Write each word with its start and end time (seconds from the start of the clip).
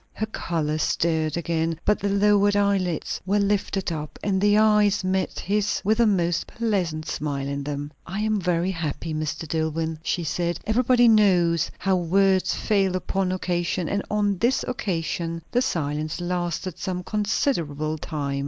Her 0.13 0.25
colour 0.25 0.79
stirred 0.79 1.37
again, 1.37 1.79
but 1.85 1.99
the 1.99 2.09
lowered 2.09 2.55
eyelids 2.55 3.21
were 3.23 3.37
lifted 3.37 3.91
up, 3.91 4.17
and 4.23 4.41
the 4.41 4.57
eyes 4.57 5.03
met 5.03 5.37
his 5.39 5.79
with 5.85 5.99
a 5.99 6.07
most 6.07 6.51
blessed 6.57 7.05
smile 7.05 7.47
in 7.47 7.63
them. 7.63 7.91
"I 8.07 8.21
am 8.21 8.41
very 8.41 8.71
happy, 8.71 9.13
Mr. 9.13 9.47
Dillwyn," 9.47 9.99
she 10.01 10.23
said. 10.23 10.59
Everybody 10.65 11.07
knows 11.07 11.69
how 11.77 11.97
words 11.97 12.55
fail 12.55 12.95
upon 12.95 13.31
occasion; 13.31 13.87
and 13.87 14.01
on 14.09 14.39
this 14.39 14.65
occasion 14.67 15.43
the 15.51 15.61
silence 15.61 16.19
lasted 16.19 16.79
some 16.79 17.03
considerable 17.03 17.99
time. 17.99 18.39